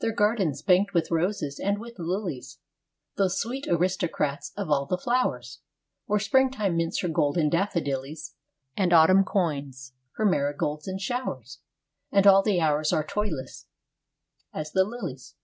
[0.00, 2.60] Their gardens, banked with roses and with lilies
[3.16, 5.60] Those sweet aristocrats of all the flowers
[6.06, 8.32] Where Springtime mints her gold in daffodillies,
[8.74, 11.58] And Autumn coins her marigolds in showers,
[12.10, 13.66] And all the hours are toilless
[14.50, 15.34] as the lilies.